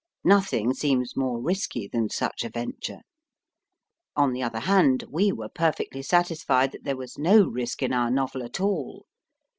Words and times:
Nothing 0.23 0.73
seems 0.73 1.15
more 1.15 1.39
risky 1.39 1.87
than 1.87 2.09
such 2.09 2.43
a 2.43 2.49
venture. 2.49 3.01
On 4.15 4.33
the 4.33 4.41
other 4.41 4.61
hand, 4.61 5.03
we 5.11 5.31
were 5.31 5.47
perfectly 5.47 6.01
satisfied 6.01 6.71
that 6.71 6.83
there 6.85 6.97
was 6.97 7.19
no 7.19 7.43
risk 7.47 7.83
in 7.83 7.93
our 7.93 8.09
novel 8.09 8.41
at 8.41 8.59
all. 8.59 9.05